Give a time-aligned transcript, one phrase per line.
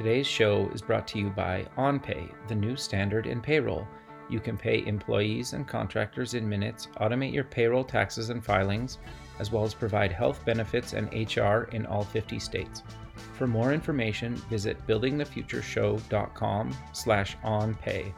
[0.00, 3.86] Today's show is brought to you by OnPay, the new standard in payroll.
[4.30, 8.96] You can pay employees and contractors in minutes, automate your payroll taxes and filings,
[9.38, 12.82] as well as provide health benefits and HR in all 50 states.
[13.34, 18.14] For more information, visit buildingthefutureshow.com slash onpay.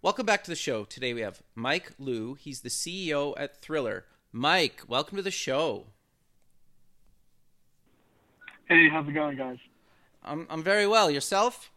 [0.00, 0.84] Welcome back to the show.
[0.84, 2.34] Today we have Mike Lu.
[2.34, 4.04] He's the CEO at Triller.
[4.30, 5.86] Mike, welcome to the show.
[8.68, 9.58] Hey, how's it going, guys?
[10.24, 11.10] I'm, I'm very well.
[11.10, 11.70] Yourself?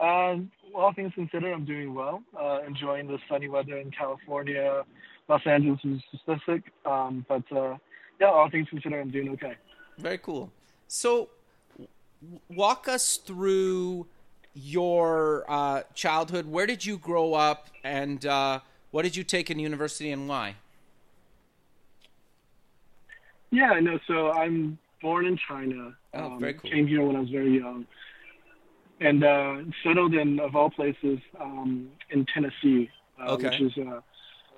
[0.00, 0.36] Uh,
[0.74, 2.22] all things considered, I'm doing well.
[2.38, 4.84] Uh, enjoying the sunny weather in California.
[5.28, 7.76] Los Angeles is specific, um, but uh,
[8.20, 9.54] yeah, all things considered, I'm doing okay.
[9.98, 10.50] Very cool.
[10.88, 11.30] So,
[11.76, 14.06] w- walk us through
[14.52, 16.46] your uh, childhood.
[16.46, 20.56] Where did you grow up, and uh, what did you take in university, and why?
[23.50, 23.98] Yeah, I know.
[24.06, 25.94] So I'm born in China.
[26.14, 26.70] Oh, um, very cool.
[26.70, 27.86] Came here when I was very young,
[29.00, 33.50] and uh, settled in, of all places, um, in Tennessee, uh, Okay.
[33.50, 34.00] which is uh,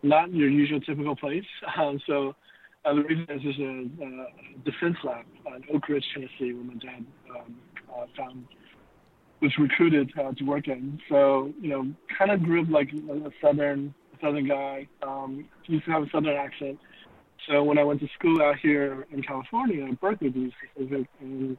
[0.05, 1.44] not your usual typical place.
[1.77, 2.36] Um, so
[2.84, 4.27] uh, the reason is there's a, uh
[4.64, 7.56] defense lab in Oak Ridge, Tennessee, where my dad um,
[7.92, 8.47] uh, found
[9.42, 11.00] was recruited uh, to work in.
[11.08, 14.86] So you know, kind of grew up like a southern southern guy.
[15.02, 16.78] Um, used to have a southern accent.
[17.48, 21.57] So when I went to school out here in California, Berkeley specific, and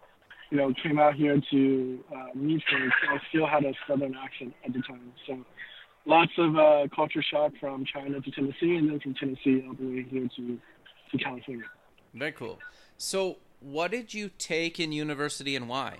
[0.49, 4.53] you know, came out here to uh, meet folks, I still had a southern accent
[4.65, 5.11] at the time.
[5.25, 5.45] So
[6.05, 9.85] lots of uh, culture shock from China to Tennessee, and then from Tennessee all the
[9.85, 10.59] way here to
[11.11, 11.63] to California.
[12.13, 12.59] Very cool.
[12.97, 15.97] So, what did you take in university, and why?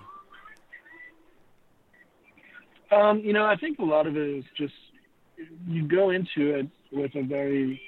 [2.90, 4.74] Um, you know, I think a lot of it is just
[5.66, 7.80] you go into it with a very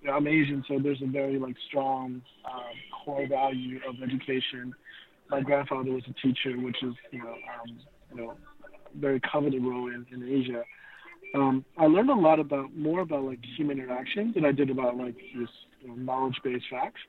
[0.00, 2.62] you know, I'm Asian, so there's a very like strong um,
[3.04, 4.74] core value of education.
[5.30, 7.78] My grandfather was a teacher, which is you know um,
[8.14, 8.36] you know
[8.98, 10.62] very coveted role in, in Asia.
[11.34, 14.96] Um, I learned a lot about more about like human interaction than I did about
[14.96, 17.00] like just you know, knowledge-based facts,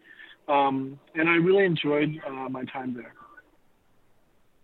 [0.47, 3.13] um, and I really enjoyed uh, my time there.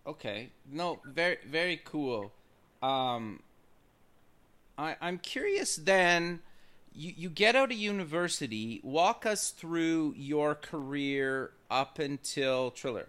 [0.06, 0.50] Okay.
[0.70, 2.32] No, very very cool.
[2.82, 3.40] Um,
[4.76, 5.76] I I'm curious.
[5.76, 6.40] Then,
[6.96, 8.80] you you get out of university.
[8.82, 13.08] Walk us through your career up until Triller.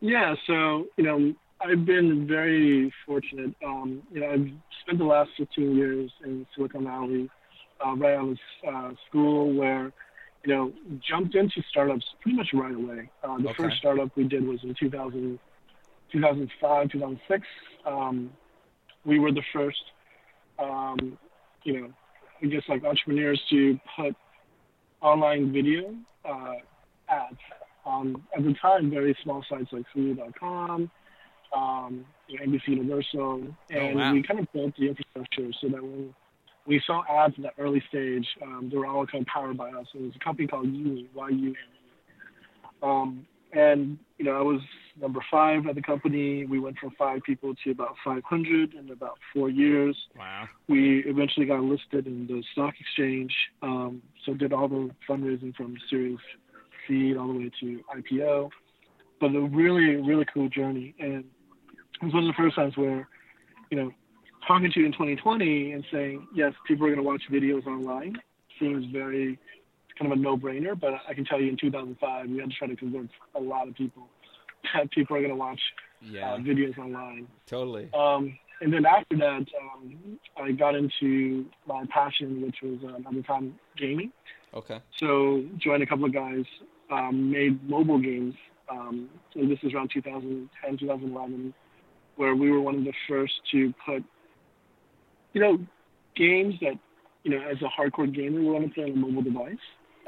[0.00, 3.54] Yeah, so you know, I've been very fortunate.
[3.64, 4.48] Um, you know, I've
[4.82, 7.28] spent the last 15 years in Silicon Valley,
[7.84, 9.92] uh, right out of uh, school, where
[10.44, 10.72] you know,
[11.08, 13.10] jumped into startups pretty much right away.
[13.24, 13.64] Uh, the Okay.
[13.64, 15.38] first startup we did was in 2000,
[16.12, 17.46] 2005, 2006.
[17.84, 18.30] Um,
[19.04, 19.82] we were the first,
[20.58, 21.18] um,
[21.64, 21.92] you know,
[22.42, 24.14] I guess like entrepreneurs to put
[25.00, 26.54] online video uh,
[27.08, 27.38] ads
[27.84, 30.90] on at the time very small sites like Hulu.com,
[31.56, 34.12] um, you know, NBC Universal, and wow.
[34.12, 36.14] we kind of built the infrastructure so that when
[36.66, 39.70] we saw ads in the early stage, um, they were all kind of powered by
[39.70, 39.86] us.
[39.94, 41.56] It was a company called YuMe, Y-U-M-E.
[42.82, 44.60] Um, and you know, I was
[45.00, 46.44] number five at the company.
[46.44, 50.48] We went from five people to about 500 in about four years Wow.
[50.68, 53.32] we eventually got listed in the stock exchange.
[53.62, 56.18] Um, so did all the fundraising from Series
[56.86, 58.50] C all the way to IPO.
[59.20, 60.94] But a really, really cool journey.
[60.98, 61.24] And
[62.00, 63.08] it was one of the first times where,
[63.70, 63.90] you know,
[64.46, 68.16] talking to you in 2020 and saying, yes, people are going to watch videos online
[68.58, 69.38] seems very
[69.98, 70.78] kind of a no-brainer.
[70.78, 73.68] But I can tell you in 2005, we had to try to convince a lot
[73.68, 74.08] of people
[74.74, 75.60] that people are going to watch
[76.02, 76.32] Yeah.
[76.34, 77.26] uh, videos online.
[77.46, 77.88] totally.
[77.94, 83.14] Um, and then after that, um, I got into my passion, which was um, at
[83.14, 84.12] the time gaming.
[84.54, 84.80] Okay.
[84.96, 86.44] So joined a couple of guys,
[86.90, 88.34] um, made mobile games.
[88.68, 91.54] Um, so this is around 2010, 2011,
[92.16, 94.02] where we were one of the first to put,
[95.34, 95.58] you know,
[96.16, 96.74] games that,
[97.22, 99.56] you know, as a hardcore gamer, we want to play on a mobile device.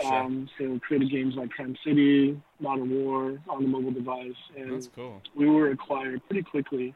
[0.00, 0.14] Sure.
[0.14, 4.88] Um, so created games like Crime City, Modern War on the mobile device, and That's
[4.94, 5.20] cool.
[5.37, 6.94] we were acquired pretty quickly,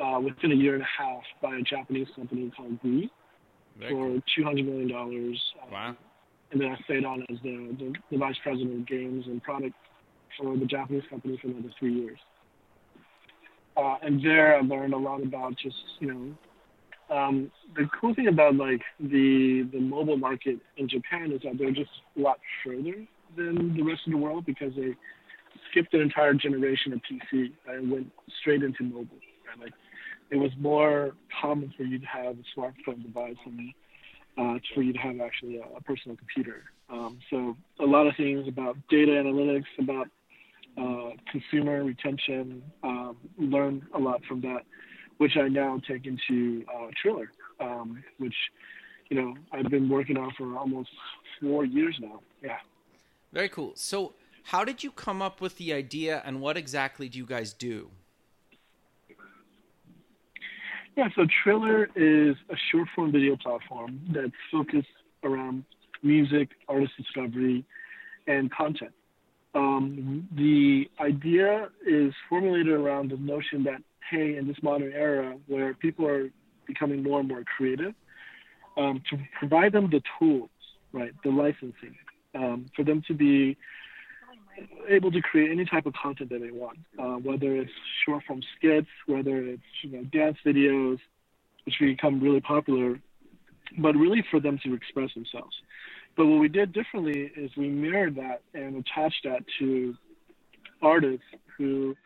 [0.00, 2.78] uh, within a year and a half, by a Japanese company called.
[2.82, 3.06] Very
[3.90, 4.22] for cool.
[4.36, 5.42] two hundred million dollars.
[5.70, 5.96] Wow.
[6.52, 9.74] And then I stayed on as the, the, the vice president of games and product
[10.38, 12.18] for the Japanese company for another three years.
[13.76, 16.34] Uh, and there I learned a lot about just you know
[17.10, 21.70] um, the cool thing about like the the mobile market in Japan is that they're
[21.70, 23.06] just a lot further
[23.36, 24.94] than the rest of the world because they
[25.70, 28.10] skipped an entire generation of PC and went
[28.40, 29.18] straight into mobile.
[29.48, 29.64] Right?
[29.64, 29.72] Like
[30.30, 33.72] it was more common for you to have a smartphone device and
[34.36, 36.62] uh, for you to have actually a, a personal computer.
[36.90, 40.08] Um, so a lot of things about data analytics, about
[40.76, 44.62] uh, consumer retention, um, learn a lot from that,
[45.18, 47.30] which I now take into uh, Triller,
[47.60, 48.34] um, which
[49.10, 50.90] you know I've been working on for almost
[51.40, 52.20] four years now.
[52.42, 52.58] Yeah.
[53.32, 53.72] Very cool.
[53.74, 54.14] So,
[54.44, 57.90] how did you come up with the idea, and what exactly do you guys do?
[60.96, 64.86] Yeah, so Triller is a short form video platform that's focused
[65.24, 65.64] around
[66.04, 67.64] music, artist discovery,
[68.28, 68.92] and content.
[69.54, 75.74] Um, the idea is formulated around the notion that, hey, in this modern era where
[75.74, 76.30] people are
[76.66, 77.94] becoming more and more creative,
[78.76, 80.50] um, to provide them the tools,
[80.92, 81.96] right, the licensing,
[82.34, 83.56] um, for them to be
[84.88, 87.70] able to create any type of content that they want, uh, whether it's
[88.04, 90.98] short form skits, whether it's you know dance videos,
[91.64, 92.98] which become really popular,
[93.78, 95.54] but really for them to express themselves.
[96.16, 99.94] But what we did differently is we mirrored that and attached that to
[100.80, 101.24] artists
[101.56, 101.96] who,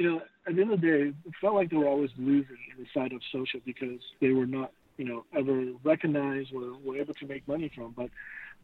[0.00, 2.56] you know, at the end of the day, it felt like they were always losing
[2.74, 6.96] in the side of social because they were not, you know, ever recognized or were
[6.96, 7.92] able to make money from.
[7.94, 8.08] But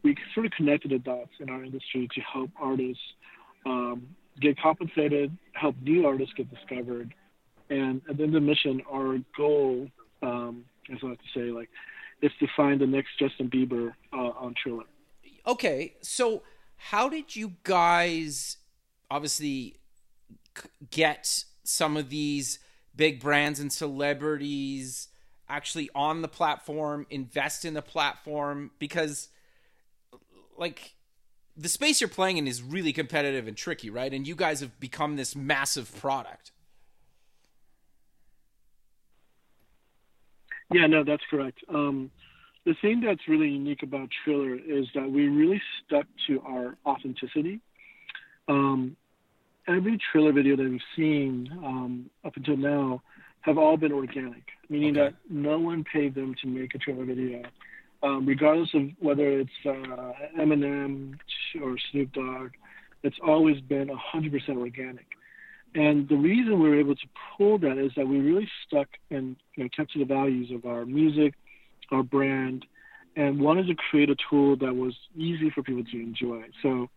[0.01, 3.03] we sort of connected the dots in our industry to help artists
[3.67, 4.07] um,
[4.41, 7.13] get compensated, help new artists get discovered,
[7.69, 9.87] and at the end of the mission, our goal,
[10.23, 11.69] um, as I like to say, like,
[12.23, 14.85] is to find the next Justin Bieber uh, on Triller.
[15.45, 16.41] Okay, so
[16.77, 18.57] how did you guys
[19.11, 19.75] obviously
[20.91, 22.59] get some of these
[22.95, 25.07] big brands and celebrities
[25.49, 28.71] actually on the platform, invest in the platform?
[28.79, 29.29] Because
[30.57, 30.95] like
[31.55, 34.13] the space you're playing in is really competitive and tricky, right?
[34.13, 36.51] And you guys have become this massive product.
[40.71, 41.59] Yeah, no, that's correct.
[41.69, 42.11] Um,
[42.65, 47.61] the thing that's really unique about Triller is that we really stuck to our authenticity.
[48.49, 48.97] Um,
[49.67, 53.01] every Triller video that we've seen um, up until now
[53.41, 55.09] have all been organic, meaning okay.
[55.09, 57.43] that no one paid them to make a Triller video
[58.03, 61.17] um, regardless of whether it's uh, Eminem
[61.61, 62.51] or Snoop Dogg,
[63.03, 65.05] it's always been 100% organic.
[65.75, 69.35] And the reason we were able to pull that is that we really stuck and
[69.55, 71.33] you know, kept to the values of our music,
[71.91, 72.65] our brand,
[73.15, 76.43] and wanted to create a tool that was easy for people to enjoy.
[76.61, 76.89] So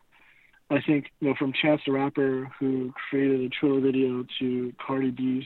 [0.70, 5.11] I think, you know, from Chance the Rapper, who created a Triller video to Cardi
[5.11, 5.44] B's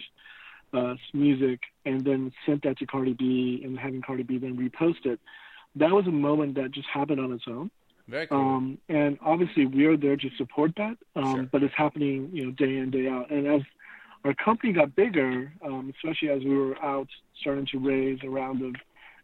[0.74, 5.06] uh, music and then sent that to Cardi B and having Cardi B then repost
[5.06, 5.18] it,
[5.76, 7.70] that was a moment that just happened on its own.
[8.06, 8.38] Very cool.
[8.38, 11.48] Um, and obviously, we are there to support that, um, sure.
[11.50, 13.30] but it's happening, you know, day in day out.
[13.30, 13.62] And as
[14.24, 17.08] our company got bigger, um, especially as we were out
[17.40, 18.74] starting to raise a round of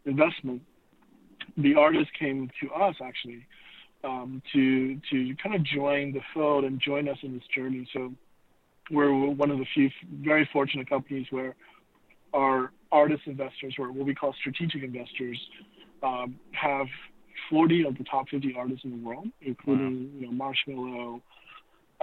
[0.05, 0.63] investment,
[1.57, 3.45] the artists came to us actually
[4.03, 7.87] um, to to kind of join the fold and join us in this journey.
[7.93, 8.13] So
[8.89, 9.89] we're one of the few
[10.21, 11.55] very fortunate companies where
[12.33, 15.39] our artist investors, or what we call strategic investors,
[16.03, 16.87] um, have
[17.49, 20.19] 40 of the top 50 artists in the world, including wow.
[20.19, 21.21] you know Marshmello,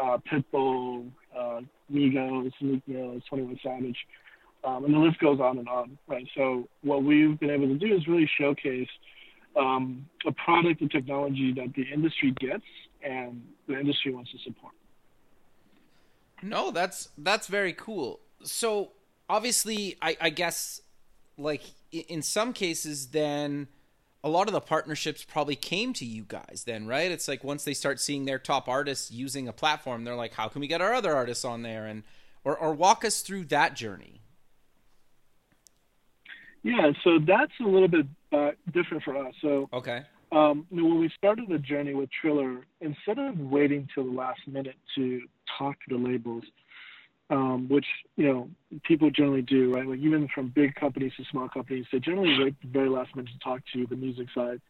[0.02, 1.60] uh, Pitbull, uh,
[1.92, 3.96] Migos, Meek Mill, 21 Savage,
[4.64, 5.98] um, and the list goes on and on.
[6.06, 6.26] Right.
[6.36, 8.88] So what we've been able to do is really showcase
[9.56, 12.64] um, a product and technology that the industry gets
[13.02, 14.72] and the industry wants to support.
[16.42, 18.20] No, that's that's very cool.
[18.42, 18.92] So
[19.28, 20.80] obviously, I, I guess
[21.36, 21.62] like
[21.92, 23.68] in some cases, then
[24.22, 27.10] a lot of the partnerships probably came to you guys then, right?
[27.10, 30.48] It's like once they start seeing their top artists using a platform, they're like, how
[30.48, 31.86] can we get our other artists on there?
[31.86, 32.02] And
[32.44, 34.22] or, or walk us through that journey.
[36.62, 39.34] Yeah, so that's a little bit uh, different for us.
[39.40, 44.16] So okay, um, when we started the journey with Triller, instead of waiting till the
[44.16, 45.22] last minute to
[45.58, 46.44] talk to the labels,
[47.30, 47.86] um, which
[48.16, 48.50] you know
[48.84, 49.86] people generally do, right?
[49.86, 53.30] Like even from big companies to small companies, they generally wait the very last minute
[53.32, 54.60] to talk to the music side.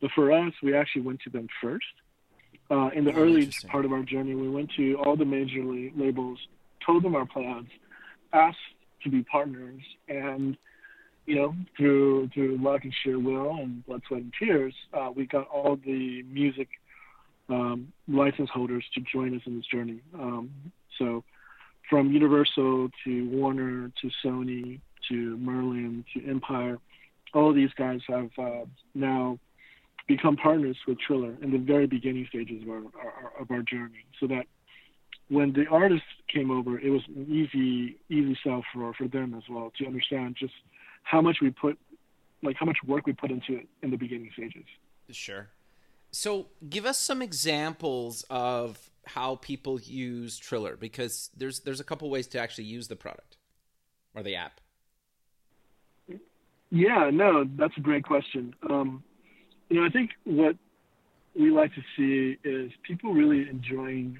[0.00, 1.86] But for us, we actually went to them first.
[2.70, 5.64] Uh, in the oh, early part of our journey, we went to all the major
[5.64, 6.38] labels,
[6.84, 7.68] told them our plans,
[8.32, 8.58] asked
[9.02, 10.56] to be partners, and
[11.28, 15.26] you know, through through luck and sheer will and blood, sweat, and tears, uh, we
[15.26, 16.68] got all the music
[17.50, 20.00] um, license holders to join us in this journey.
[20.14, 20.48] Um,
[20.98, 21.22] so,
[21.90, 24.80] from Universal to Warner to Sony
[25.10, 26.78] to Merlin to Empire,
[27.34, 29.38] all of these guys have uh, now
[30.06, 34.06] become partners with Triller in the very beginning stages of our, our, of our journey.
[34.18, 34.46] So that
[35.28, 39.42] when the artists came over, it was an easy easy sell for for them as
[39.50, 40.54] well to understand just
[41.08, 41.78] how much we put,
[42.42, 44.64] like how much work we put into it in the beginning stages.
[45.10, 45.48] Sure.
[46.10, 52.10] So give us some examples of how people use Triller because there's there's a couple
[52.10, 53.38] ways to actually use the product
[54.14, 54.60] or the app.
[56.70, 58.54] Yeah, no, that's a great question.
[58.68, 59.02] Um,
[59.70, 60.56] you know, I think what
[61.34, 64.18] we like to see is people really enjoying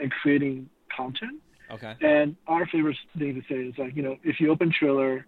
[0.00, 1.40] and creating content.
[1.70, 1.94] Okay.
[2.00, 5.24] And our favorite thing to say is like, you know, if you open Triller,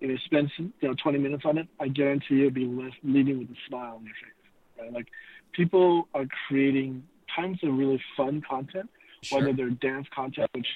[0.00, 3.38] you know, spend you know 20 minutes on it, I guarantee you'll be left leaving
[3.38, 4.80] with a smile on your face.
[4.80, 4.92] Right?
[4.92, 5.08] Like,
[5.52, 8.90] people are creating tons of really fun content,
[9.22, 9.40] sure.
[9.40, 10.66] whether they're dance content, which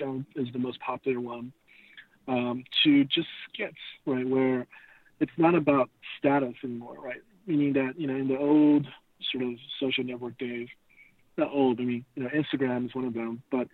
[0.00, 1.52] you know, is the most popular one,
[2.28, 4.66] um, to just skits, right, where
[5.20, 7.22] it's not about status anymore, right?
[7.46, 8.86] Meaning that you know in the old
[9.32, 10.68] sort of social network days,
[11.36, 13.68] not old, I mean you know Instagram is one of them, but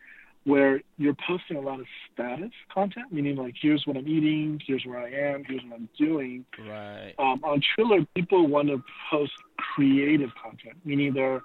[0.44, 4.84] where you're posting a lot of status content, meaning like here's what I'm eating, here's
[4.84, 6.44] where I am, here's what I'm doing.
[6.58, 7.14] Right.
[7.18, 11.40] Um, on Triller, people want to post creative content, meaning they're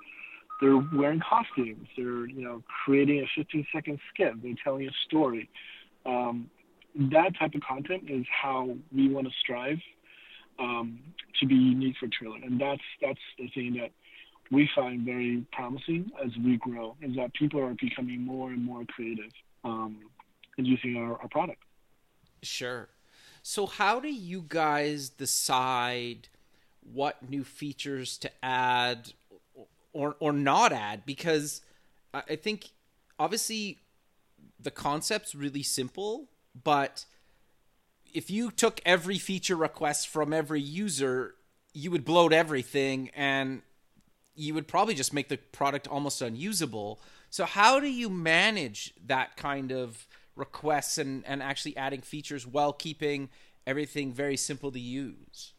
[0.61, 5.49] they're wearing costumes, they're you know creating a 15 second skit, they're telling a story.
[6.05, 6.49] Um,
[7.11, 9.77] that type of content is how we want to strive
[10.59, 10.99] um,
[11.39, 13.91] to be unique for Triller, and that's that's the thing that
[14.51, 18.83] we find very promising as we grow is that people are becoming more and more
[18.85, 19.31] creative
[19.63, 19.97] um,
[20.57, 21.61] in using our, our product.
[22.41, 22.89] Sure.
[23.43, 26.27] So, how do you guys decide
[26.93, 29.13] what new features to add
[29.93, 31.05] or or not add?
[31.05, 31.61] Because
[32.13, 32.71] I think
[33.17, 33.77] obviously
[34.59, 36.27] the concept's really simple,
[36.63, 37.05] but
[38.13, 41.35] if you took every feature request from every user,
[41.73, 43.61] you would bloat everything and
[44.39, 47.01] you would probably just make the product almost unusable.
[47.29, 52.71] So how do you manage that kind of requests and, and actually adding features while
[52.71, 53.29] keeping
[53.67, 55.53] everything very simple to use?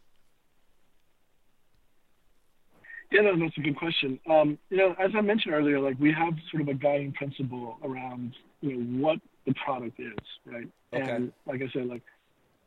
[3.12, 4.18] Yeah, no, that's a good question.
[4.28, 7.76] Um, you know, as I mentioned earlier, like we have sort of a guiding principle
[7.82, 10.68] around you know what the product is, right?
[10.92, 11.10] Okay.
[11.10, 12.02] And like I said, like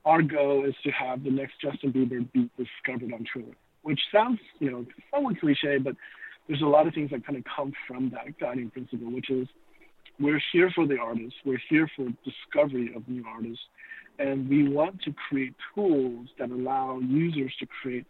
[0.05, 4.39] our goal is to have the next Justin Bieber be discovered on Triller which sounds,
[4.59, 5.95] you know, somewhat cliche, but
[6.47, 9.47] there's a lot of things that kind of come from that guiding principle, which is
[10.19, 13.63] we're here for the artists, we're here for discovery of new artists,
[14.19, 18.05] and we want to create tools that allow users to create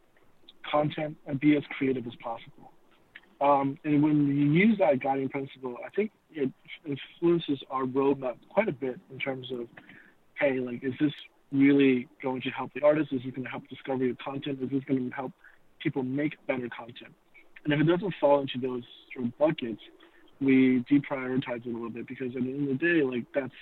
[0.70, 2.72] content and be as creative as possible.
[3.42, 6.51] Um, and when you use that guiding principle, I think it
[6.86, 9.68] influences our roadmap quite a bit in terms of,
[10.39, 11.12] hey, like, is this
[11.51, 13.12] really going to help the artist?
[13.12, 14.60] Is this going to help discovery of content?
[14.62, 15.32] Is this going to help
[15.84, 17.13] people make better content.
[17.63, 19.82] And if it doesn't fall into those sort of buckets,
[20.42, 23.54] we deprioritize it a little bit because at the end of the day, like that's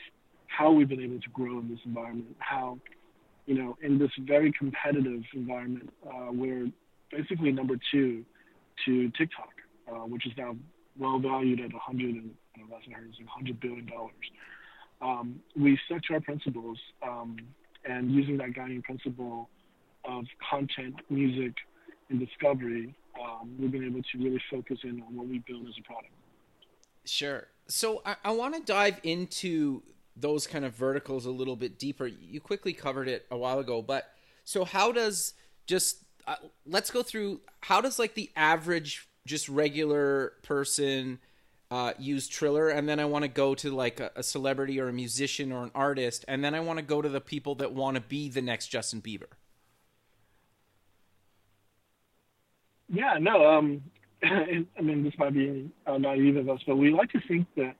[0.48, 2.36] how we've been able to grow in this environment.
[2.40, 2.80] How,
[3.46, 6.70] you know, in this very competitive environment, uh, we're
[7.12, 8.24] basically number two
[8.86, 9.50] to TikTok,
[9.92, 10.56] uh, which is now
[10.98, 14.12] well valued at 100 and I don't know, 100 billion dollars.
[15.01, 17.38] Um, we stuck to our principles um,
[17.86, 19.50] and using that guiding principle
[20.06, 21.54] of content, music,
[22.12, 25.74] and discovery, um, we've been able to really focus in on what we build as
[25.80, 26.13] a product.
[27.06, 27.48] Sure.
[27.68, 29.82] So I, I want to dive into
[30.15, 32.08] those kind of verticals a little bit deeper.
[32.08, 34.13] You quickly covered it a while ago, but
[34.44, 35.34] so how does
[35.65, 41.20] just uh, let's go through how does like the average just regular person
[41.70, 44.89] uh, use Triller, and then I want to go to like a, a, celebrity or
[44.89, 47.72] a musician or an artist, and then I want to go to the people that
[47.72, 49.27] want to be the next Justin Bieber.
[52.91, 53.45] Yeah, no.
[53.45, 53.81] Um,
[54.24, 57.75] I mean, this might be uh, naive of us, but we like to think that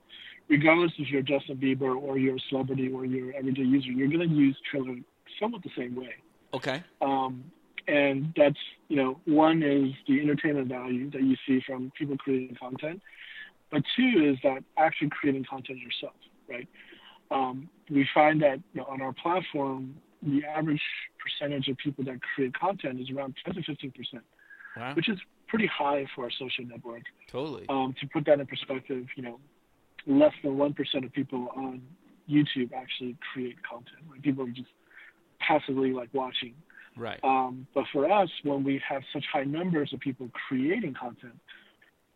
[0.48, 4.08] regardless if you're Justin Bieber or you're a celebrity or you're an everyday user, you're
[4.08, 4.96] going to use Triller
[5.38, 6.14] somewhat the same way.
[6.54, 6.82] Okay.
[7.00, 7.44] Um,
[7.86, 12.56] and that's, you know, one is the entertainment value that you see from people creating
[12.60, 13.02] content,
[13.70, 16.14] but two is that actually creating content yourself,
[16.48, 16.68] right?
[17.30, 20.82] Um, we find that you know, on our platform, the average
[21.18, 24.22] percentage of people that create content is around 10 to 15 percent
[24.76, 24.94] wow.
[24.94, 27.02] which is pretty high for a social network.
[27.30, 27.66] Totally.
[27.68, 29.38] Um, to put that in perspective, you know,
[30.06, 31.82] less than one percent of people on
[32.28, 33.98] YouTube actually create content.
[34.10, 34.70] Like people are just
[35.40, 36.54] passively like watching.
[36.96, 37.20] Right.
[37.24, 41.38] Um, but for us, when we have such high numbers of people creating content,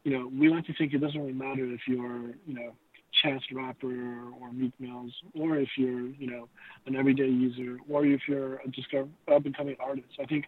[0.04, 2.74] you know, we like to think it doesn't really matter if you're, you know,
[3.22, 6.48] Chance Rapper or Meek Mills, or if you're, you know,
[6.86, 10.08] an everyday user, or if you're a discover up and coming artist.
[10.20, 10.44] I think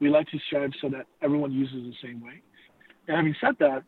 [0.00, 2.42] we like to strive so that everyone uses the same way.
[3.08, 3.82] And having said that,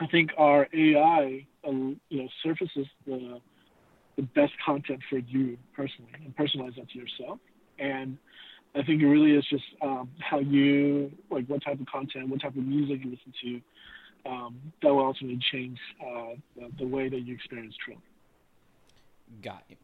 [0.00, 3.40] I think our AI, um, you know, surfaces the
[4.16, 7.38] the best content for you personally and personalize that to yourself.
[7.78, 8.18] And
[8.74, 12.40] I think it really is just um, how you like what type of content, what
[12.40, 13.60] type of music you listen to.
[14.28, 18.00] Um, that will ultimately change uh, the, the, way that you experience Triller.
[19.42, 19.76] Got you.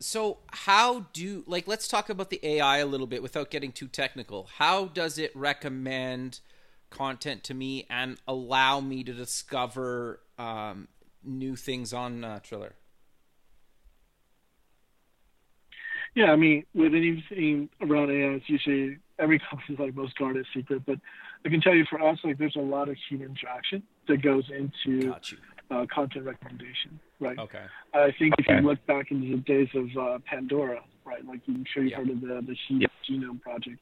[0.00, 3.86] So how do like let's talk about the AI a little bit without getting too
[3.86, 4.48] technical.
[4.56, 6.40] How does it recommend
[6.88, 10.88] content to me and allow me to discover um,
[11.22, 12.74] new things on uh, Triller?
[16.14, 20.82] Yeah, I mean, with anything around AI, it's usually every company's like most guarded secret.
[20.86, 20.98] But
[21.44, 24.50] I can tell you, for us, like there's a lot of human interaction that goes
[24.50, 25.14] into
[25.70, 27.38] uh, content recommendation, right?
[27.38, 27.64] Okay.
[27.94, 31.24] I think if you look back into the days of uh, Pandora, right?
[31.24, 31.98] Like I'm sure you've yep.
[32.00, 32.90] heard of the the yep.
[33.08, 33.78] Genome Project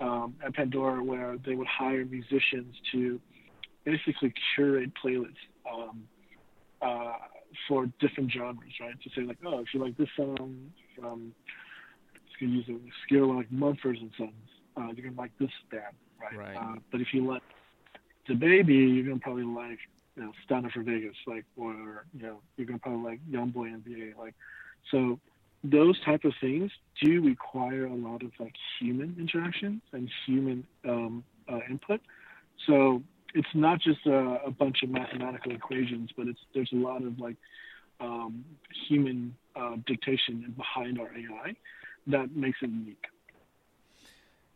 [0.00, 3.20] um, at Pandora, where they would hire musicians to
[3.84, 5.34] basically curate playlists.
[5.70, 6.04] Um,
[6.82, 7.12] uh,
[7.68, 8.94] for different genres, right?
[9.02, 11.32] To say like, oh, if you like this song from,
[12.14, 14.32] let's use a scale like Mumford and Sons,
[14.76, 15.82] uh, you're gonna like this band,
[16.20, 16.36] right?
[16.36, 16.56] right.
[16.56, 17.42] Uh, but if you like
[18.28, 19.78] DaBaby, you're gonna probably like,
[20.16, 23.82] you know, Stunna 4 Vegas, like, or you know, you're gonna probably like young YoungBoy
[23.82, 24.34] NBA, like,
[24.90, 25.18] so
[25.62, 26.70] those type of things
[27.02, 32.00] do require a lot of like human interactions and human um, uh, input.
[32.66, 33.02] So
[33.34, 37.18] it's not just a, a, bunch of mathematical equations, but it's there's a lot of
[37.18, 37.36] like
[38.00, 38.44] um,
[38.88, 41.54] human uh, dictation behind our AI
[42.06, 43.04] that makes it unique.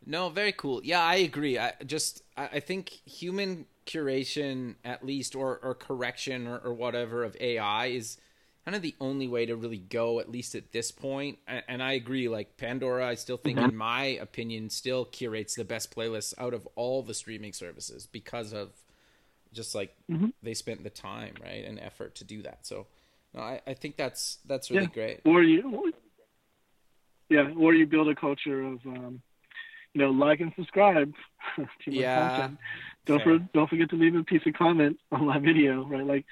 [0.05, 0.81] No, very cool.
[0.83, 1.57] Yeah, I agree.
[1.57, 7.35] I just I think human curation, at least, or or correction or, or whatever of
[7.39, 8.17] AI is
[8.65, 11.37] kind of the only way to really go, at least at this point.
[11.47, 12.27] And, and I agree.
[12.27, 13.69] Like Pandora, I still think, mm-hmm.
[13.69, 18.53] in my opinion, still curates the best playlists out of all the streaming services because
[18.53, 18.71] of
[19.53, 20.29] just like mm-hmm.
[20.41, 22.65] they spent the time, right, and effort to do that.
[22.65, 22.87] So,
[23.33, 24.89] no, I, I think that's that's really yeah.
[24.93, 25.21] great.
[25.25, 25.93] Or you,
[27.29, 29.21] yeah, or you build a culture of, um,
[29.93, 31.13] you know, like and subscribe
[31.55, 32.59] to yeah, content.
[33.05, 36.05] Don't for, don't forget to leave a piece of comment on my video, right?
[36.05, 36.25] Like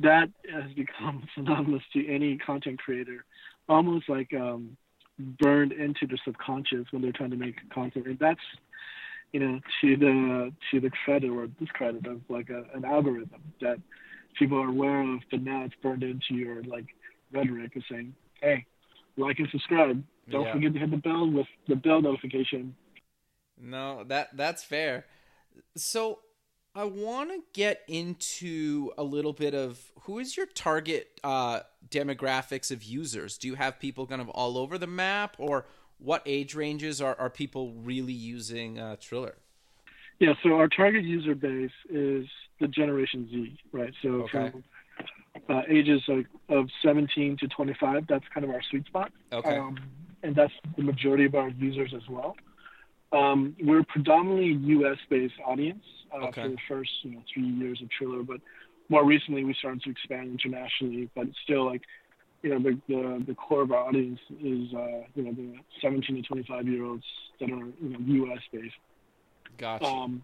[0.00, 3.24] that has become synonymous to any content creator,
[3.68, 4.76] almost like um,
[5.18, 8.06] burned into the subconscious when they're trying to make content.
[8.06, 8.40] And that's,
[9.32, 13.78] you know, to the to the credit or discredit of like a, an algorithm that
[14.38, 16.86] people are aware of, but now it's burned into your like
[17.32, 18.64] rhetoric of saying, hey,
[19.16, 20.02] like and subscribe.
[20.30, 20.52] Don't yeah.
[20.52, 22.74] forget to hit the bell with the bell notification.
[23.60, 25.06] No, that that's fair.
[25.76, 26.20] So
[26.74, 32.70] I want to get into a little bit of who is your target uh, demographics
[32.70, 33.38] of users?
[33.38, 35.66] Do you have people kind of all over the map, or
[35.98, 39.36] what age ranges are, are people really using uh, Triller?
[40.20, 42.26] Yeah, so our target user base is
[42.60, 43.92] the Generation Z, right?
[44.02, 44.50] So okay.
[44.50, 44.64] from
[45.48, 49.12] uh, ages like of 17 to 25, that's kind of our sweet spot.
[49.32, 49.56] Okay.
[49.56, 49.78] Um,
[50.22, 52.36] and that's the majority of our users as well.
[53.12, 54.98] Um, we're predominantly U.S.
[55.08, 56.42] based audience uh, okay.
[56.42, 58.40] for the first you know three years of Triller, but
[58.88, 61.10] more recently we started to expand internationally.
[61.14, 61.82] But it's still like
[62.42, 66.16] you know the the, the core of our audience is uh, you know the 17
[66.16, 67.04] to 25 year olds
[67.40, 68.42] that are you know U.S.
[68.52, 68.74] based.
[69.56, 69.86] Gotcha.
[69.86, 70.22] Um,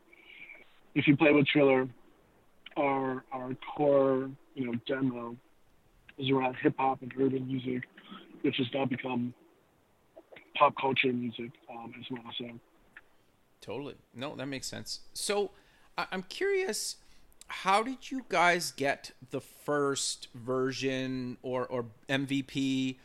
[0.95, 1.89] if you play with Triller,
[2.77, 5.37] our our core you know demo
[6.19, 7.89] is around hip hop and urban music,
[8.43, 9.35] which has now become
[10.57, 12.33] pop culture music um, as well.
[12.39, 12.45] So
[13.65, 13.95] Totally.
[14.15, 15.01] No, that makes sense.
[15.15, 15.51] So
[15.97, 16.97] I- I'm curious,
[17.49, 22.99] how did you guys get the first version or, or MVP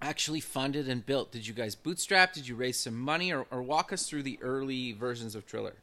[0.00, 1.30] actually funded and built?
[1.30, 2.32] Did you guys bootstrap?
[2.32, 3.32] Did you raise some money?
[3.32, 5.76] Or, or walk us through the early versions of Triller?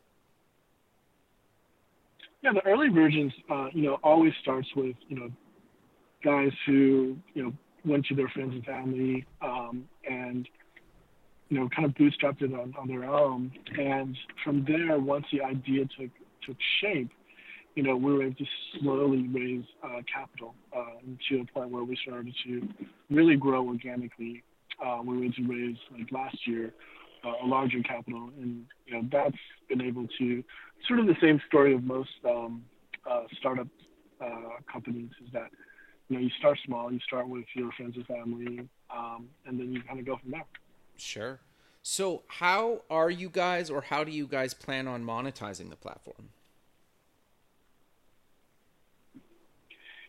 [2.42, 5.32] Yeah, the early versions, uh, you know, always starts with, you know,
[6.22, 7.54] guys who, you know,
[7.86, 10.50] went to their friends and family um, and
[11.50, 13.52] you know, kind of bootstrapped it on, on their own.
[13.78, 16.12] And from there, once the idea took
[16.46, 17.10] took shape,
[17.76, 18.46] you know, we were able to
[18.80, 22.68] slowly raise uh, capital uh, to a point where we started to
[23.10, 24.44] really grow organically.
[24.84, 26.74] Uh, we were able to raise, like last year,
[27.26, 29.36] uh, a larger capital, and you know that's
[29.68, 30.44] been able to
[30.88, 32.64] sort of the same story of most um,
[33.10, 33.68] uh, startup
[34.22, 35.50] uh, companies is that
[36.08, 39.74] you know you start small, you start with your friends and family, um, and then
[39.74, 40.46] you kind of go from there.
[41.00, 41.40] Sure.
[41.82, 46.30] So, how are you guys, or how do you guys plan on monetizing the platform?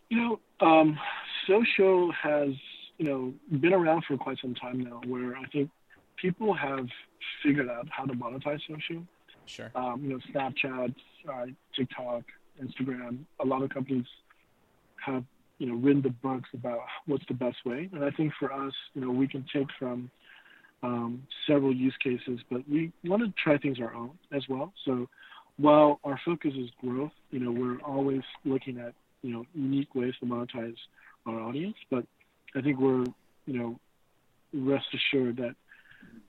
[0.09, 0.99] You know, um,
[1.47, 2.49] social has
[2.97, 5.01] you know been around for quite some time now.
[5.07, 5.69] Where I think
[6.17, 6.87] people have
[7.41, 9.03] figured out how to monetize social.
[9.45, 9.71] Sure.
[9.73, 10.93] Um, you know, Snapchat,
[11.27, 12.23] uh, TikTok,
[12.61, 13.19] Instagram.
[13.39, 14.05] A lot of companies
[15.05, 15.23] have
[15.57, 18.73] you know written the books about what's the best way, and I think for us,
[18.93, 20.11] you know, we can take from
[20.83, 24.73] um, several use cases, but we want to try things our own as well.
[24.85, 25.07] So
[25.57, 30.13] while our focus is growth, you know, we're always looking at you know unique ways
[30.19, 30.75] to monetize
[31.25, 31.75] our audience.
[31.89, 32.05] But
[32.55, 33.05] I think we're
[33.45, 33.79] you know
[34.53, 35.55] rest assured that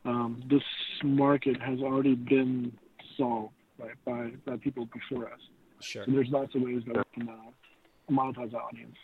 [0.04, 0.62] um, this
[1.02, 2.72] market has already been
[3.16, 5.40] solved right, by by people before us.
[5.80, 6.04] Sure.
[6.04, 8.96] So there's lots of ways that we can uh, monetize our audience.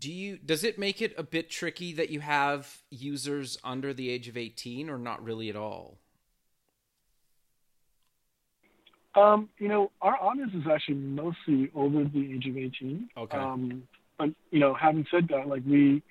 [0.00, 4.08] Do you does it make it a bit tricky that you have users under the
[4.08, 5.98] age of 18 or not really at all?
[9.14, 13.10] Um, you know, our audience is actually mostly over the age of 18.
[13.16, 13.36] Okay.
[13.36, 13.82] Um,
[14.18, 16.02] but you know, having said that, like we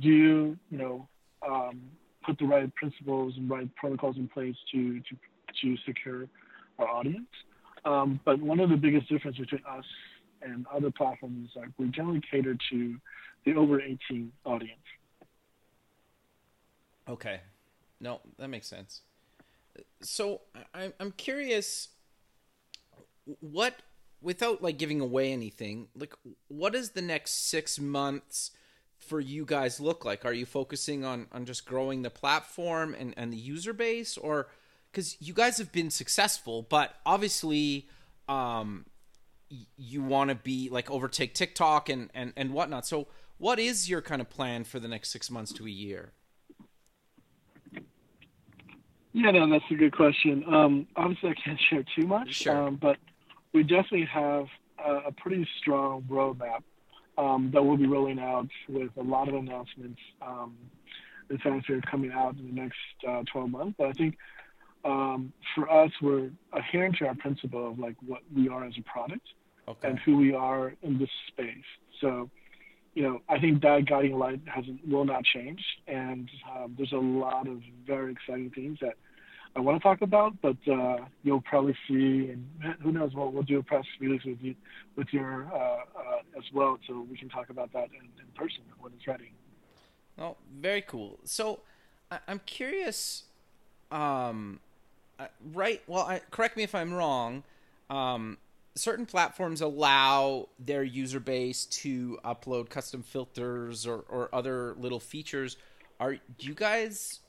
[0.00, 1.08] do, you know,
[1.46, 1.80] um,
[2.24, 5.16] put the right principles and right protocols in place to to
[5.62, 6.28] to secure
[6.78, 7.26] our audience.
[7.84, 9.84] Um, but one of the biggest differences between us
[10.44, 12.96] and other platforms like we generally cater to
[13.44, 14.78] the over 18 audience.
[17.08, 17.40] Okay.
[18.00, 19.00] No, that makes sense.
[20.02, 20.42] So
[20.74, 21.88] I, I'm curious,
[23.40, 23.74] what
[24.20, 26.14] without like giving away anything, like
[26.48, 28.52] what does the next six months
[28.98, 30.24] for you guys look like?
[30.24, 34.48] Are you focusing on on just growing the platform and and the user base, or
[34.90, 37.88] because you guys have been successful, but obviously,
[38.28, 38.86] um,
[39.76, 42.86] you want to be like overtake TikTok and and and whatnot.
[42.86, 46.12] So, what is your kind of plan for the next six months to a year?
[49.12, 50.44] Yeah, no, that's a good question.
[50.52, 52.66] Um, obviously, I can't share too much, Sure.
[52.66, 52.96] um, but
[53.52, 54.46] we definitely have
[54.84, 56.62] a, a pretty strong roadmap
[57.16, 60.56] um, that we'll be rolling out with a lot of announcements um,
[61.30, 62.76] and fanfare coming out in the next
[63.08, 63.74] uh, 12 months.
[63.78, 64.18] But I think
[64.84, 68.82] um, for us, we're adhering to our principle of like what we are as a
[68.82, 69.26] product
[69.66, 69.88] Okay.
[69.88, 71.64] and who we are in this space.
[72.00, 72.30] So,
[72.94, 76.96] you know, I think that guiding light hasn't will not change, and um, there's a
[76.96, 78.94] lot of very exciting things that
[79.56, 82.46] I want to talk about, but uh, you'll probably see, and
[82.82, 84.54] who knows, we'll, we'll do a press release with you,
[84.96, 88.62] with your uh, uh, as well, so we can talk about that in, in person
[88.80, 89.32] when it's ready.
[90.18, 91.18] Oh, very cool.
[91.24, 91.60] So,
[92.10, 93.24] I- I'm curious.
[93.90, 94.60] Um,
[95.52, 95.82] right.
[95.86, 97.44] Well, I, correct me if I'm wrong.
[97.90, 98.38] Um,
[98.76, 105.56] certain platforms allow their user base to upload custom filters or, or other little features.
[106.00, 107.20] Are do you guys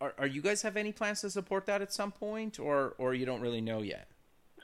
[0.00, 3.14] are, are you guys have any plans to support that at some point, or or
[3.14, 4.08] you don't really know yet,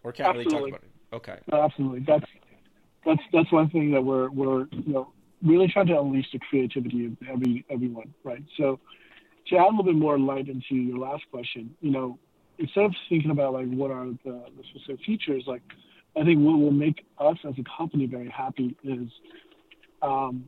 [0.04, 0.90] or can't really talk about it?
[1.12, 1.38] Okay.
[1.50, 2.26] No, absolutely, that's
[3.04, 5.12] that's that's one thing that we're we're you know
[5.42, 8.44] really trying to unleash the creativity of every everyone, right?
[8.56, 8.78] So
[9.48, 12.18] to add a little bit more light into your last question, you know,
[12.58, 15.62] instead of thinking about like what are the, the specific features, like
[16.16, 19.08] I think what will make us as a company very happy is,
[20.02, 20.46] um,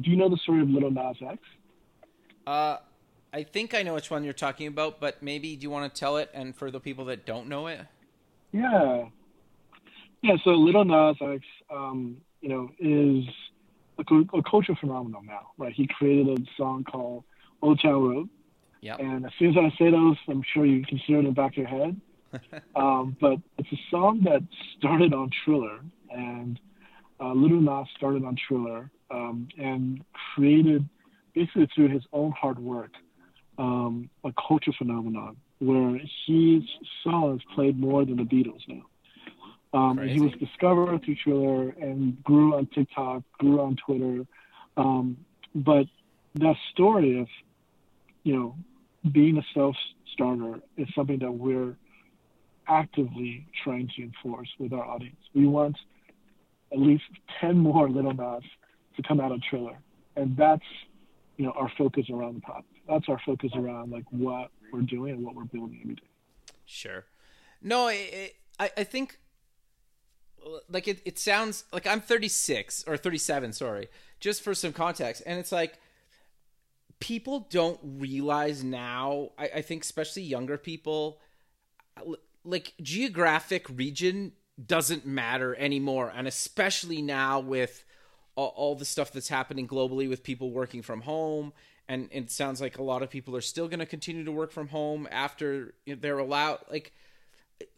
[0.00, 1.38] do you know the story of Little Nas X?
[2.46, 2.78] Uh,
[3.32, 5.98] I think I know which one you're talking about, but maybe do you want to
[5.98, 6.30] tell it?
[6.34, 7.80] And for the people that don't know it,
[8.52, 9.06] Yeah.
[10.22, 13.24] Yeah, so Little Nas X, um, you know, is
[13.98, 15.72] a, a cultural phenomenon now, right?
[15.72, 17.24] He created a song called
[17.60, 18.28] Old Town Road.
[18.96, 21.32] And as soon as I say those, I'm sure you can hear it in the
[21.32, 22.00] back of your head.
[22.76, 24.42] um, but it's a song that
[24.78, 26.58] started on Triller, and
[27.20, 30.88] uh, Little Nas started on Triller um, and created,
[31.34, 32.92] basically through his own hard work,
[33.58, 36.62] um, a culture phenomenon where his
[37.04, 38.82] songs played more than the Beatles now.
[39.74, 44.26] Um, he was discovered through Triller and grew on TikTok, grew on Twitter.
[44.76, 45.16] Um,
[45.54, 45.86] but
[46.34, 47.28] that story of,
[48.24, 48.56] you know,
[49.12, 49.76] being a self
[50.12, 51.74] starter is something that we're
[52.68, 55.16] actively trying to enforce with our audience.
[55.34, 55.76] We want
[56.72, 57.04] at least
[57.40, 58.42] 10 more Little Nas
[58.96, 59.78] to come out of Triller.
[60.16, 60.64] And that's,
[61.36, 62.68] you know, our focus around the product.
[62.88, 66.02] That's our focus around like what we're doing and what we're building every day.
[66.66, 67.04] Sure.
[67.60, 69.18] No, it, I I think
[70.68, 73.88] like it, it sounds like I'm 36 or 37, sorry,
[74.20, 75.22] just for some context.
[75.26, 75.78] And it's like
[77.00, 81.20] people don't realize now, I, I think especially younger people,
[82.44, 84.32] like geographic region
[84.64, 86.12] doesn't matter anymore.
[86.14, 87.84] And especially now with
[88.36, 91.52] all, all the stuff that's happening globally with people working from home
[91.88, 94.52] and it sounds like a lot of people are still going to continue to work
[94.52, 96.60] from home after they're allowed.
[96.70, 96.92] Like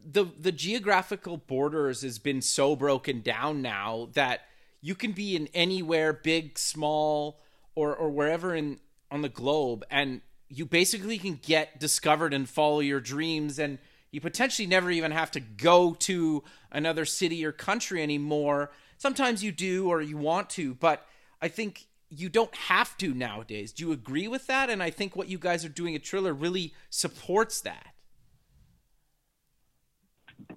[0.05, 4.42] the the geographical borders has been so broken down now that
[4.81, 7.40] you can be in anywhere, big, small,
[7.74, 8.79] or or wherever in
[9.11, 13.79] on the globe, and you basically can get discovered and follow your dreams and
[14.14, 18.70] you potentially never even have to go to another city or country anymore.
[18.96, 21.05] Sometimes you do or you want to, but
[21.42, 23.72] I think you don't have to nowadays.
[23.72, 24.70] Do you agree with that?
[24.70, 27.88] And I think what you guys are doing at Triller really supports that.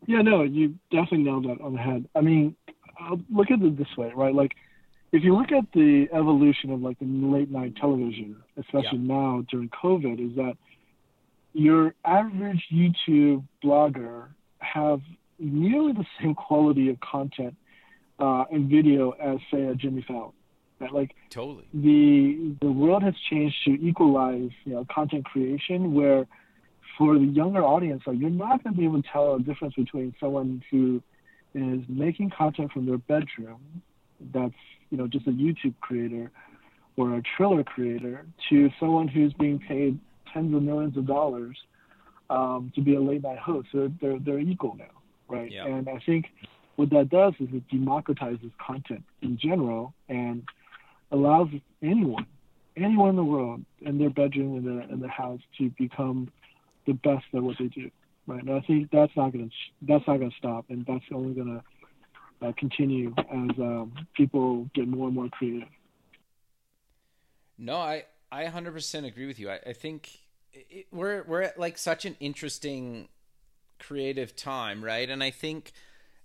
[0.05, 2.07] Yeah, no, you definitely nailed that on the head.
[2.15, 2.55] I mean,
[2.99, 4.35] I'll look at it this way, right?
[4.35, 4.55] Like,
[5.11, 9.15] if you look at the evolution of like the late night television, especially yeah.
[9.15, 10.57] now during COVID, is that
[11.57, 14.27] your average YouTube blogger
[14.59, 15.01] have
[15.39, 17.55] nearly the same quality of content
[18.19, 20.33] uh, and video as say a Jimmy Fallon.
[20.79, 20.93] Right?
[20.93, 26.27] Like totally the the world has changed to equalize you know content creation where
[26.95, 29.73] for the younger audience like you're not going to be able to tell a difference
[29.73, 31.01] between someone who
[31.55, 33.81] is making content from their bedroom
[34.31, 34.53] that's
[34.91, 36.29] you know just a YouTube creator
[36.95, 39.99] or a Triller creator to someone who's being paid
[40.33, 41.57] tens of millions of dollars
[42.29, 43.69] um, to be a late night host.
[43.71, 44.85] So they're they're equal now,
[45.27, 45.51] right?
[45.51, 45.65] Yeah.
[45.65, 46.25] And I think
[46.75, 50.43] what that does is it democratizes content in general and
[51.11, 51.47] allows
[51.81, 52.25] anyone,
[52.75, 56.31] anyone in the world, in their bedroom, in their in their house, to become
[56.85, 57.89] the best at what they do,
[58.27, 58.41] right?
[58.41, 59.49] And I think that's not gonna
[59.81, 61.63] that's not gonna stop, and that's only gonna
[62.41, 65.67] uh, continue as um, people get more and more creative.
[67.57, 69.49] No, I I 100% agree with you.
[69.49, 70.19] I, I think
[70.53, 73.07] it, we're we're at like such an interesting
[73.79, 75.09] creative time, right?
[75.09, 75.71] And I think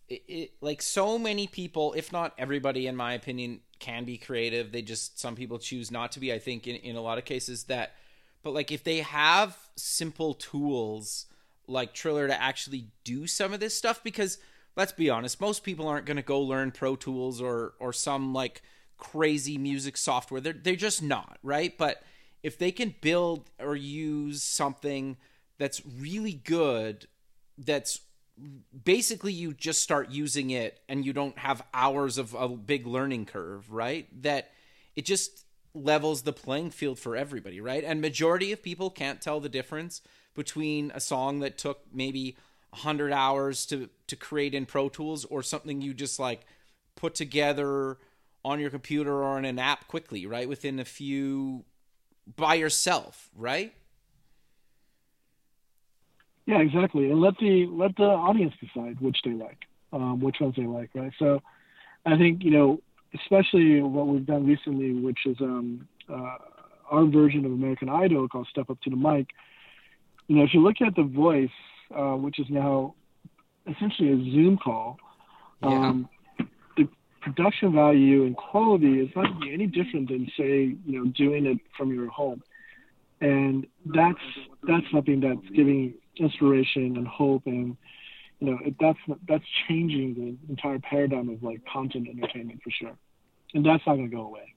[0.08, 4.72] it, it, like so many people, if not everybody, in my opinion, can be creative.
[4.72, 6.32] They just some people choose not to be.
[6.32, 7.94] I think in in a lot of cases that,
[8.42, 11.26] but like if they have simple tools
[11.68, 14.38] like Triller to actually do some of this stuff, because
[14.76, 18.32] let's be honest, most people aren't going to go learn Pro Tools or or some
[18.32, 18.62] like
[19.02, 20.40] crazy music software.
[20.40, 21.76] They're they're just not, right?
[21.76, 22.02] But
[22.44, 25.16] if they can build or use something
[25.58, 27.08] that's really good
[27.58, 28.00] that's
[28.84, 33.26] basically you just start using it and you don't have hours of a big learning
[33.26, 34.06] curve, right?
[34.22, 34.50] That
[34.94, 37.82] it just levels the playing field for everybody, right?
[37.84, 40.00] And majority of people can't tell the difference
[40.34, 42.36] between a song that took maybe
[42.70, 46.46] 100 hours to to create in Pro Tools or something you just like
[46.94, 47.98] put together
[48.44, 50.48] on your computer or in an app quickly, right?
[50.48, 51.64] Within a few
[52.37, 53.72] by yourself, right?
[56.46, 57.11] Yeah, exactly.
[57.11, 59.59] And let the let the audience decide which they like,
[59.92, 61.12] um, which ones they like, right?
[61.18, 61.40] So,
[62.05, 62.81] I think you know,
[63.14, 66.38] especially what we've done recently, which is um, uh,
[66.90, 69.28] our version of American Idol called "Step Up to the Mic."
[70.26, 71.50] You know, if you look at the voice,
[71.94, 72.94] uh, which is now
[73.68, 74.98] essentially a Zoom call,
[75.62, 75.92] yeah.
[77.22, 81.06] Production value and quality is not going to be any different than say you know
[81.06, 82.42] doing it from your home.
[83.20, 84.18] And that's
[84.64, 87.76] that's something that's giving inspiration and hope and
[88.40, 92.96] you know that's that's changing the entire paradigm of like content entertainment for sure.
[93.54, 94.54] And that's not going to go away.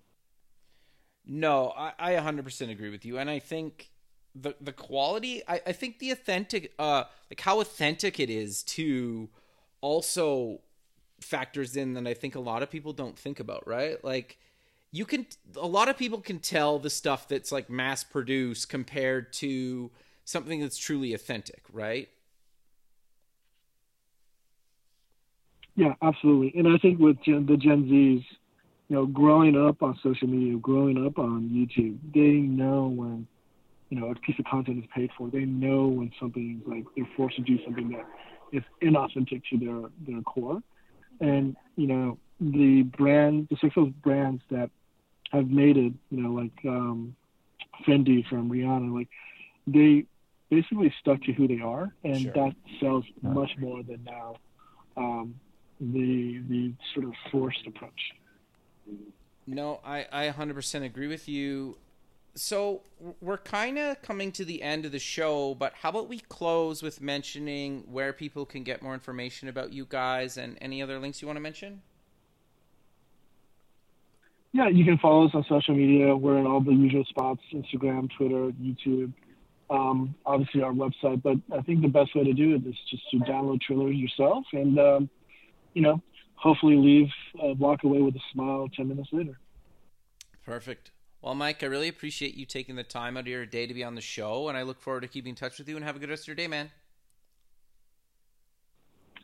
[1.26, 3.18] No I, I 100% agree with you.
[3.18, 3.90] And i think
[4.36, 9.30] the the quality I, I think the authentic uh like how authentic it is to
[9.82, 10.62] also
[11.20, 14.04] factors in that I think a lot of people don't think about, right?
[14.04, 14.38] Like
[14.92, 15.26] you can
[15.58, 19.92] a lot of people can tell the stuff that's like mass produced compared to
[20.24, 22.10] something that's truly authentic, right?
[25.76, 26.58] Yeah, absolutely.
[26.58, 28.24] And I think with Gen, the Gen Zs,
[28.88, 33.28] you know, growing up on social media, growing up on YouTube, they know when,
[33.90, 35.30] you know, a piece of content is paid for.
[35.30, 38.06] They know when something like they're forced to do something that
[38.54, 40.62] is inauthentic to their their core
[41.20, 44.70] and you know the brand, the successful brands that
[45.32, 47.16] have made it, you know, like um,
[47.88, 49.10] Fenty from Rihanna, like
[49.68, 50.06] they
[50.50, 52.34] basically stuck to who they are, and sure.
[52.34, 54.36] that sells much more than now
[54.98, 55.36] um,
[55.80, 58.14] the the sort of forced approach.
[59.48, 61.78] No, I I 100% agree with you
[62.36, 62.82] so
[63.22, 66.84] we're kind of coming to the end of the show, but how about we close
[66.84, 71.22] with mentioning where people can get more information about you guys and any other links
[71.22, 71.82] you want to mention?
[74.52, 76.16] Yeah, you can follow us on social media.
[76.16, 79.14] We're in all the usual spots Instagram, Twitter, YouTube,
[79.70, 81.24] um, obviously our website.
[81.24, 84.46] But I think the best way to do it is just to download Triller yourself
[84.52, 85.10] and, um,
[85.74, 86.02] you know,
[86.36, 87.10] hopefully leave,
[87.42, 89.38] uh, walk away with a smile 10 minutes later.
[90.46, 90.92] Perfect.
[91.26, 93.84] Well, Mike, I really appreciate you taking the time out of your day to be
[93.84, 95.76] on the show, and I look forward to keeping in touch with you.
[95.76, 96.70] And have a good rest of your day, man.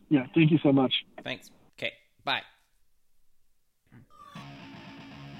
[0.10, 0.92] Yeah, thank you so much.
[1.24, 1.52] Thanks.
[1.78, 1.94] Okay,
[2.26, 2.42] bye.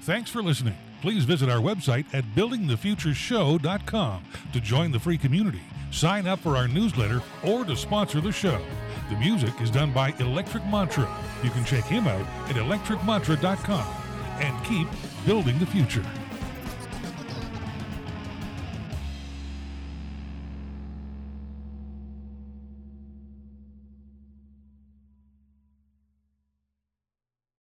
[0.02, 0.76] Thanks for listening.
[1.00, 6.68] Please visit our website at buildingthefutureshow.com to join the free community, sign up for our
[6.68, 8.64] newsletter, or to sponsor the show.
[9.10, 11.08] The music is done by Electric Mantra.
[11.42, 13.86] You can check him out at electricmantra.com
[14.38, 14.86] and keep
[15.26, 16.04] building the future.